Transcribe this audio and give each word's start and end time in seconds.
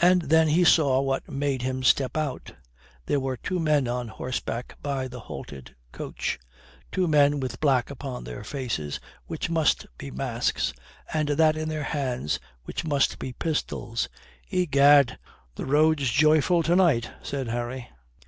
And 0.00 0.22
then 0.28 0.46
he 0.46 0.62
saw 0.62 1.00
what 1.00 1.28
made 1.28 1.62
him 1.62 1.82
step 1.82 2.16
out. 2.16 2.52
There 3.06 3.18
were 3.18 3.36
two 3.36 3.58
men 3.58 3.88
on 3.88 4.06
horseback 4.06 4.76
by 4.84 5.08
the 5.08 5.18
halted 5.18 5.74
coach 5.90 6.38
two 6.92 7.08
men 7.08 7.40
with 7.40 7.58
black 7.58 7.90
upon 7.90 8.22
their 8.22 8.44
faces 8.44 9.00
which 9.26 9.50
must 9.50 9.84
be 9.98 10.12
masks, 10.12 10.72
and 11.12 11.30
that 11.30 11.56
in 11.56 11.68
their 11.68 11.82
hands 11.82 12.38
which 12.66 12.84
must 12.84 13.18
be 13.18 13.32
pistols. 13.32 14.08
"Egad, 14.48 15.18
the 15.56 15.66
road's 15.66 16.08
joyful 16.12 16.62
to 16.62 16.76
night," 16.76 17.10
said 17.24 17.48
Harry. 17.48 17.88